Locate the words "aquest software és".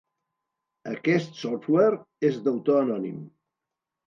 0.91-2.41